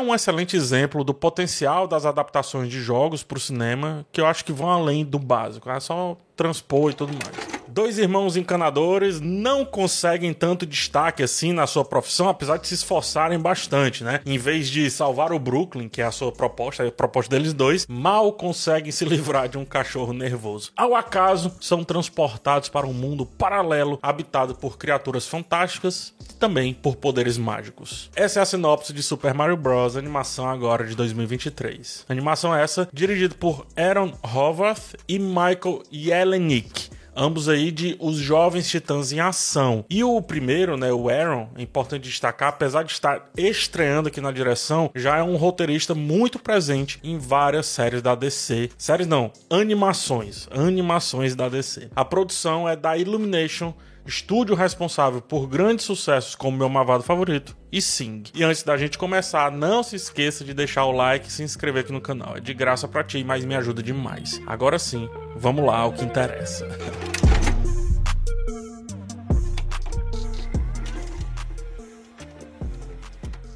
[0.00, 4.26] é um excelente exemplo do potencial das adaptações de jogos para o cinema, que eu
[4.26, 7.59] acho que vão além do básico, é só transpor e tudo mais.
[7.72, 13.38] Dois irmãos encanadores não conseguem tanto destaque assim na sua profissão, apesar de se esforçarem
[13.38, 14.20] bastante, né?
[14.26, 17.86] Em vez de salvar o Brooklyn, que é a sua proposta, a proposta deles dois,
[17.86, 20.72] mal conseguem se livrar de um cachorro nervoso.
[20.76, 26.96] Ao acaso, são transportados para um mundo paralelo habitado por criaturas fantásticas e também por
[26.96, 28.10] poderes mágicos.
[28.16, 29.96] Essa é a sinopse de Super Mario Bros.
[29.96, 32.06] animação agora de 2023.
[32.08, 39.12] Animação essa dirigida por Aaron Howarth e Michael Jelenic ambos aí de Os Jovens Titãs
[39.12, 39.84] em Ação.
[39.88, 44.32] E o primeiro, né, o Aaron, é importante destacar, apesar de estar estreando aqui na
[44.32, 48.70] direção, já é um roteirista muito presente em várias séries da DC.
[48.76, 51.88] Séries não, animações, animações da DC.
[51.94, 53.74] A produção é da Illumination
[54.06, 58.24] estúdio responsável por grandes sucessos como Meu Mavado Favorito e Sing.
[58.34, 61.84] E antes da gente começar, não se esqueça de deixar o like e se inscrever
[61.84, 62.36] aqui no canal.
[62.36, 64.40] É de graça para ti, mas me ajuda demais.
[64.46, 66.66] Agora sim, vamos lá ao que interessa.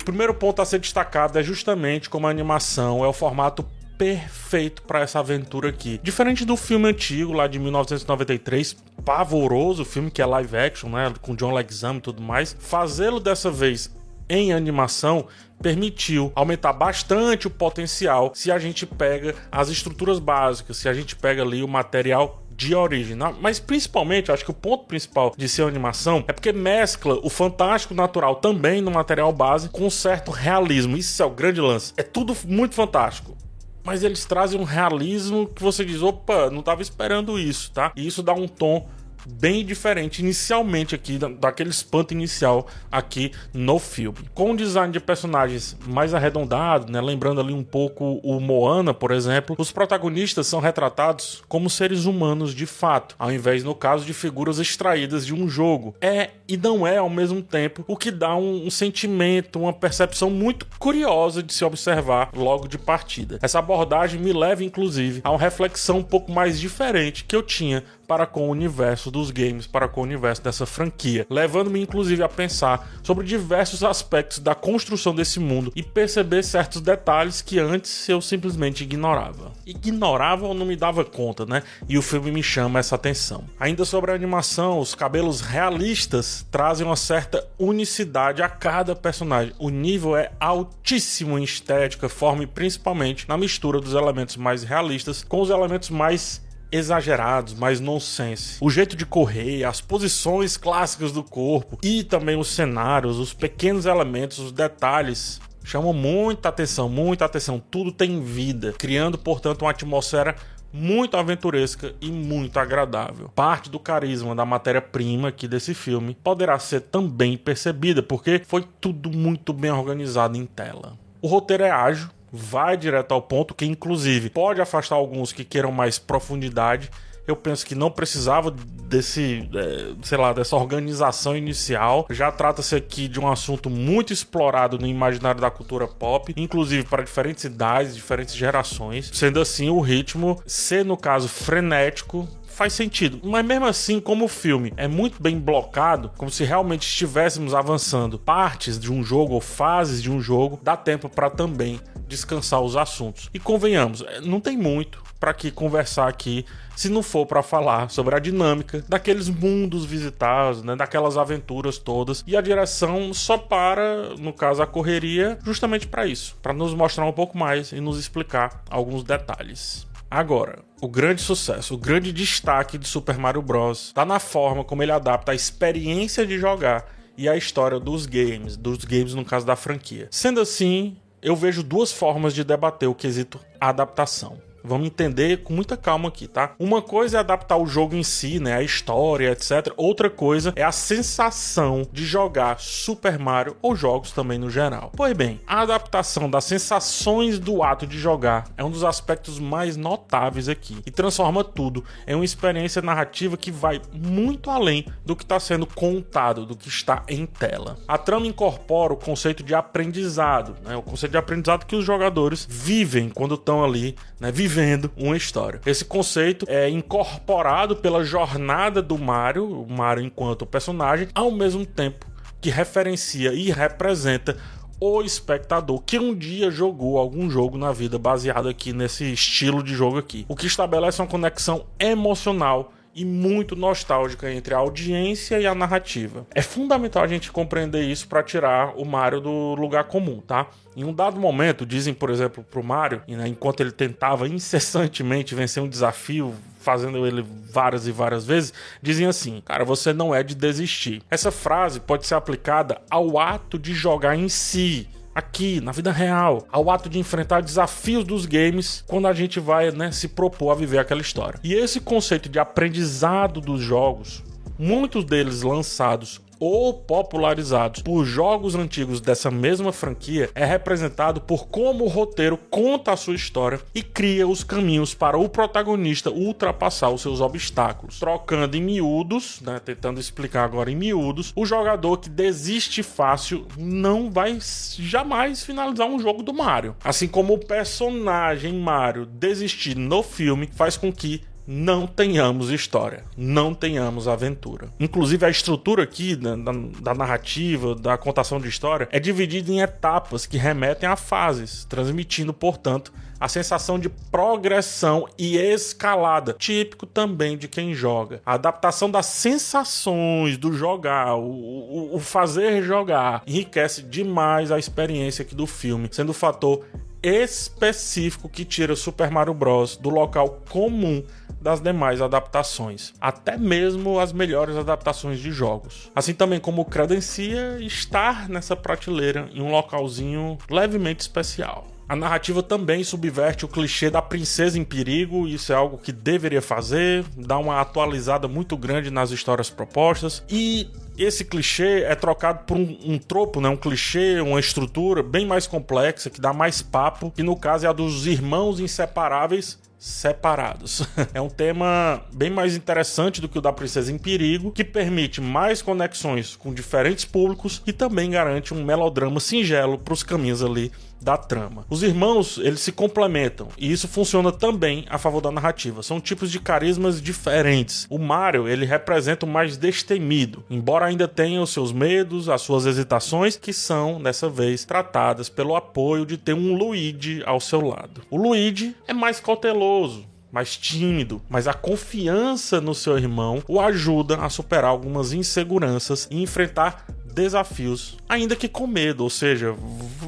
[0.00, 3.64] O primeiro ponto a ser destacado é justamente como a animação é o formato
[3.96, 6.00] perfeito para essa aventura aqui.
[6.02, 11.34] Diferente do filme antigo lá de 1993, pavoroso filme que é live action, né, com
[11.34, 13.94] John Leguizamo e tudo mais, fazê-lo dessa vez
[14.28, 15.26] em animação
[15.62, 21.14] permitiu aumentar bastante o potencial se a gente pega as estruturas básicas, se a gente
[21.16, 23.16] pega ali o material de origem.
[23.40, 27.94] Mas principalmente, acho que o ponto principal de ser animação é porque mescla o fantástico
[27.94, 30.96] natural também no material base com um certo realismo.
[30.96, 31.92] Isso é o grande lance.
[31.96, 33.36] É tudo muito fantástico
[33.84, 37.92] mas eles trazem um realismo que você diz, opa, não estava esperando isso, tá?
[37.94, 38.88] E isso dá um tom
[39.26, 44.18] bem diferente inicialmente aqui, daquele espanto inicial aqui no filme.
[44.34, 49.10] Com um design de personagens mais arredondado, né, lembrando ali um pouco o Moana, por
[49.10, 54.14] exemplo, os protagonistas são retratados como seres humanos de fato, ao invés, no caso, de
[54.14, 55.94] figuras extraídas de um jogo.
[56.00, 60.30] É e não é ao mesmo tempo, o que dá um, um sentimento, uma percepção
[60.30, 63.38] muito curiosa de se observar logo de partida.
[63.42, 67.82] Essa abordagem me leva, inclusive, a uma reflexão um pouco mais diferente que eu tinha
[68.06, 72.28] para com o universo dos games, para com o universo dessa franquia, levando-me inclusive a
[72.28, 78.20] pensar sobre diversos aspectos da construção desse mundo e perceber certos detalhes que antes eu
[78.20, 79.52] simplesmente ignorava.
[79.64, 81.62] Ignorava ou não me dava conta, né?
[81.88, 83.44] E o filme me chama essa atenção.
[83.58, 89.54] Ainda sobre a animação, os cabelos realistas trazem uma certa unicidade a cada personagem.
[89.60, 95.22] O nível é altíssimo em estética, forma e principalmente na mistura dos elementos mais realistas
[95.22, 96.43] com os elementos mais
[96.74, 98.56] exagerados, mais nonsense.
[98.60, 103.86] O jeito de correr, as posições clássicas do corpo e também os cenários, os pequenos
[103.86, 107.62] elementos, os detalhes chamam muita atenção, muita atenção.
[107.70, 110.34] Tudo tem vida, criando, portanto, uma atmosfera
[110.72, 113.30] muito aventuresca e muito agradável.
[113.32, 119.08] Parte do carisma da matéria-prima aqui desse filme poderá ser também percebida, porque foi tudo
[119.16, 120.98] muito bem organizado em tela.
[121.22, 125.70] O roteiro é ágil, vai direto ao ponto, que inclusive pode afastar alguns que queiram
[125.70, 126.90] mais profundidade.
[127.26, 132.06] Eu penso que não precisava desse, é, sei lá, dessa organização inicial.
[132.10, 137.02] Já trata-se aqui de um assunto muito explorado no imaginário da cultura pop, inclusive para
[137.02, 139.10] diferentes idades, diferentes gerações.
[139.14, 143.20] Sendo assim, o ritmo ser, no caso, frenético, faz sentido.
[143.22, 148.18] Mas mesmo assim, como o filme é muito bem blocado, como se realmente estivéssemos avançando
[148.18, 151.80] partes de um jogo ou fases de um jogo, dá tempo para também
[152.14, 153.28] descansar os assuntos.
[153.34, 156.44] E convenhamos, é, não tem muito para que conversar aqui
[156.76, 162.22] se não for para falar sobre a dinâmica daqueles mundos visitados, né, daquelas aventuras todas.
[162.26, 167.04] E a direção só para, no caso a correria, justamente para isso, para nos mostrar
[167.06, 169.86] um pouco mais e nos explicar alguns detalhes.
[170.10, 173.86] Agora, o grande sucesso, o grande destaque de Super Mario Bros.
[173.88, 176.86] está na forma como ele adapta a experiência de jogar
[177.16, 180.08] e a história dos games, dos games no caso da franquia.
[180.10, 184.36] Sendo assim, eu vejo duas formas de debater o quesito adaptação.
[184.66, 186.54] Vamos entender com muita calma aqui, tá?
[186.58, 188.54] Uma coisa é adaptar o jogo em si, né?
[188.54, 189.74] A história, etc.
[189.76, 194.90] Outra coisa é a sensação de jogar Super Mario ou jogos também no geral.
[194.96, 199.76] Pois bem, a adaptação das sensações do ato de jogar é um dos aspectos mais
[199.76, 205.24] notáveis aqui e transforma tudo em uma experiência narrativa que vai muito além do que
[205.24, 207.76] está sendo contado, do que está em tela.
[207.86, 210.74] A trama incorpora o conceito de aprendizado, né?
[210.74, 214.32] O conceito de aprendizado que os jogadores vivem quando estão ali, né?
[214.32, 215.60] Vivendo vivendo uma história.
[215.66, 222.06] Esse conceito é incorporado pela jornada do Mario, o Mario enquanto personagem, ao mesmo tempo
[222.40, 224.36] que referencia e representa
[224.80, 229.74] o espectador que um dia jogou algum jogo na vida baseado aqui nesse estilo de
[229.74, 230.24] jogo aqui.
[230.28, 236.26] O que estabelece uma conexão emocional e muito nostálgica entre a audiência e a narrativa.
[236.34, 240.46] É fundamental a gente compreender isso para tirar o Mario do lugar comum, tá?
[240.76, 245.62] Em um dado momento, dizem, por exemplo, pro Mario, né, enquanto ele tentava incessantemente vencer
[245.62, 248.52] um desafio, fazendo ele várias e várias vezes,
[248.82, 251.02] dizem assim: Cara, você não é de desistir.
[251.10, 256.46] Essa frase pode ser aplicada ao ato de jogar em si aqui na vida real,
[256.50, 260.54] ao ato de enfrentar desafios dos games quando a gente vai né, se propor a
[260.54, 261.38] viver aquela história.
[261.44, 264.24] E esse conceito de aprendizado dos jogos,
[264.58, 271.84] muitos deles lançados ou popularizados por jogos antigos dessa mesma franquia é representado por como
[271.84, 277.00] o roteiro conta a sua história e cria os caminhos para o protagonista ultrapassar os
[277.00, 277.98] seus obstáculos.
[277.98, 284.10] Trocando em miúdos, né, tentando explicar agora em miúdos, o jogador que desiste fácil não
[284.10, 286.76] vai jamais finalizar um jogo do Mario.
[286.84, 293.54] Assim como o personagem Mario desistir no filme faz com que não tenhamos história, não
[293.54, 294.68] tenhamos aventura.
[294.80, 299.60] Inclusive, a estrutura aqui da, da, da, narrativa, da contação de história, é dividida em
[299.60, 307.36] etapas que remetem a fases, transmitindo, portanto, a sensação de progressão e escalada, típico também
[307.36, 308.20] de quem joga.
[308.24, 315.22] A adaptação das sensações do jogar, o, o, o fazer jogar, enriquece demais a experiência
[315.22, 316.64] aqui do filme, sendo o fator
[317.04, 319.76] específico que tira Super Mario Bros.
[319.76, 321.04] do local comum
[321.38, 325.90] das demais adaptações, até mesmo as melhores adaptações de jogos.
[325.94, 331.73] Assim também como credencia estar nessa prateleira em um localzinho levemente especial.
[331.88, 336.40] A narrativa também subverte o clichê da princesa em perigo, isso é algo que deveria
[336.40, 342.56] fazer, dá uma atualizada muito grande nas histórias propostas e esse clichê é trocado por
[342.56, 343.48] um, um, tropo, né?
[343.48, 347.68] um clichê, uma estrutura bem mais complexa, que dá mais papo, que no caso é
[347.68, 350.82] a dos irmãos inseparáveis separados.
[351.12, 355.20] é um tema bem mais interessante do que o da Princesa em Perigo, que permite
[355.20, 360.72] mais conexões com diferentes públicos e também garante um melodrama singelo para os caminhos ali
[361.04, 361.66] da trama.
[361.68, 365.82] Os irmãos, eles se complementam e isso funciona também a favor da narrativa.
[365.82, 367.86] São tipos de carismas diferentes.
[367.90, 372.64] O Mario, ele representa o mais destemido, embora ainda tenha os seus medos, as suas
[372.64, 378.00] hesitações, que são, dessa vez, tratadas pelo apoio de ter um Luigi ao seu lado.
[378.10, 384.16] O Luigi é mais cauteloso, mais tímido, mas a confiança no seu irmão o ajuda
[384.16, 386.84] a superar algumas inseguranças e enfrentar
[387.14, 389.54] desafios, ainda que com medo, ou seja,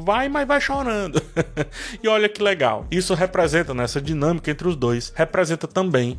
[0.04, 1.22] vai, mas vai chorando.
[2.02, 2.84] e olha que legal.
[2.90, 6.18] Isso representa nessa dinâmica entre os dois, representa também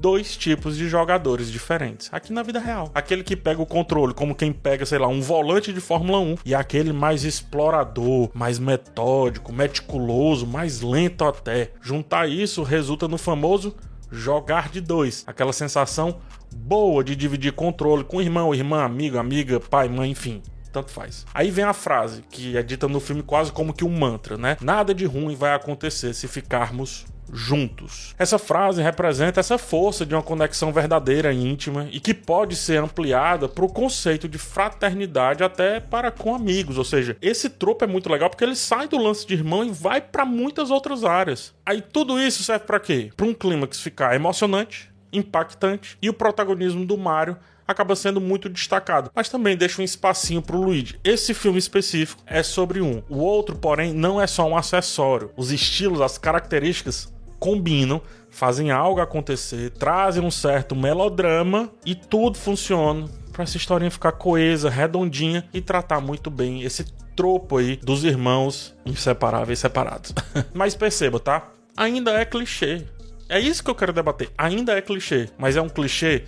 [0.00, 2.90] dois tipos de jogadores diferentes aqui na vida real.
[2.94, 6.36] Aquele que pega o controle como quem pega, sei lá, um volante de Fórmula 1
[6.44, 11.72] e aquele mais explorador, mais metódico, meticuloso, mais lento até.
[11.80, 13.74] Juntar isso resulta no famoso
[14.10, 16.18] jogar de dois, aquela sensação
[16.54, 20.42] boa de dividir controle com irmão, irmã, amigo, amiga, pai, mãe, enfim.
[20.72, 21.26] Tanto faz.
[21.32, 24.56] Aí vem a frase, que é dita no filme quase como que um mantra, né?
[24.60, 28.14] Nada de ruim vai acontecer se ficarmos juntos.
[28.18, 32.78] Essa frase representa essa força de uma conexão verdadeira e íntima e que pode ser
[32.78, 36.78] ampliada para o conceito de fraternidade até para com amigos.
[36.78, 39.70] Ou seja, esse tropo é muito legal porque ele sai do lance de irmão e
[39.70, 41.54] vai para muitas outras áreas.
[41.64, 43.10] Aí tudo isso serve para quê?
[43.16, 47.36] Para um clímax ficar emocionante, impactante e o protagonismo do Mario
[47.68, 50.98] acaba sendo muito destacado, mas também deixa um espacinho pro Luigi.
[51.04, 53.02] Esse filme específico é sobre um.
[53.10, 55.30] O outro, porém, não é só um acessório.
[55.36, 63.08] Os estilos, as características combinam, fazem algo acontecer, trazem um certo melodrama e tudo funciona
[63.32, 68.74] para essa historinha ficar coesa, redondinha e tratar muito bem esse tropo aí dos irmãos
[68.84, 70.12] inseparáveis separados.
[70.52, 71.50] mas perceba, tá?
[71.76, 72.84] Ainda é clichê.
[73.28, 74.30] É isso que eu quero debater.
[74.36, 76.24] Ainda é clichê, mas é um clichê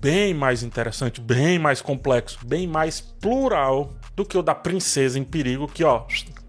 [0.00, 5.24] bem mais interessante, bem mais complexo, bem mais plural do que o da princesa em
[5.24, 6.04] perigo, que ó,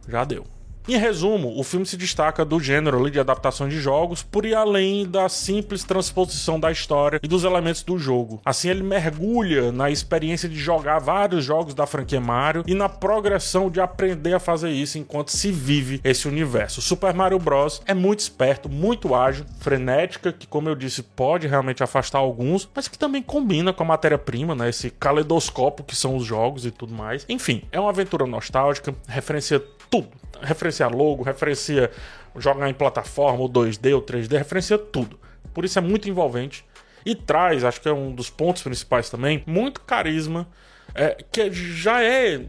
[0.08, 0.46] já deu.
[0.88, 5.06] Em resumo, o filme se destaca do gênero de adaptação de jogos por ir além
[5.06, 8.41] da simples transposição da história e dos elementos do jogo.
[8.46, 13.70] Assim, ele mergulha na experiência de jogar vários jogos da franquia Mario e na progressão
[13.70, 16.82] de aprender a fazer isso enquanto se vive esse universo.
[16.82, 17.82] Super Mario Bros.
[17.86, 22.88] é muito esperto, muito ágil, frenética, que, como eu disse, pode realmente afastar alguns, mas
[22.88, 24.70] que também combina com a matéria-prima, né?
[24.70, 27.25] Esse caleidoscópio que são os jogos e tudo mais.
[27.27, 30.10] Enfim, é uma aventura nostálgica, referencia tudo.
[30.41, 31.91] Referencia logo, referencia
[32.38, 35.20] jogar em plataforma, ou 2D ou 3D, referencia tudo.
[35.53, 36.65] Por isso é muito envolvente.
[37.06, 40.48] E traz, acho que é um dos pontos principais também, muito carisma,
[40.94, 42.46] é, que já é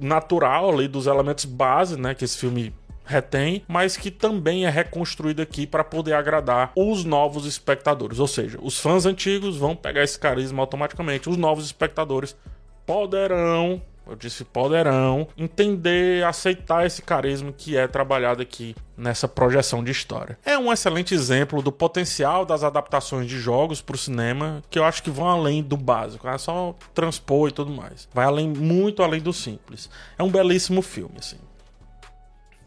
[0.00, 2.72] natural ali dos elementos base, né, que esse filme
[3.04, 8.18] retém, mas que também é reconstruído aqui para poder agradar os novos espectadores.
[8.18, 12.36] Ou seja, os fãs antigos vão pegar esse carisma automaticamente, os novos espectadores
[12.84, 19.92] poderão eu disse poderão entender, aceitar esse carisma que é trabalhado aqui nessa projeção de
[19.92, 20.38] história.
[20.44, 24.84] É um excelente exemplo do potencial das adaptações de jogos para o cinema, que eu
[24.84, 28.08] acho que vão além do básico, é só transpor e tudo mais.
[28.12, 29.88] Vai além, muito além do simples.
[30.18, 31.38] É um belíssimo filme, assim.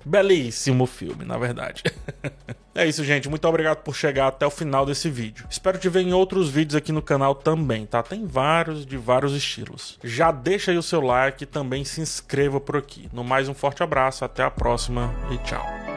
[0.06, 1.84] Belíssimo filme, na verdade.
[2.76, 3.30] é isso, gente.
[3.30, 5.46] Muito obrigado por chegar até o final desse vídeo.
[5.50, 8.02] Espero te ver em outros vídeos aqui no canal também, tá?
[8.02, 10.00] Tem vários de vários estilos.
[10.04, 13.10] Já deixa aí o seu like e também se inscreva por aqui.
[13.12, 15.91] No mais, um forte abraço, até a próxima e tchau.